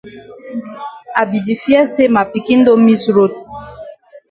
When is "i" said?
1.21-1.23